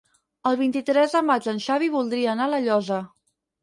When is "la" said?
2.59-2.67